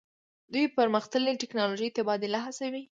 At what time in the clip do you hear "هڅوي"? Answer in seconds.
2.45-2.83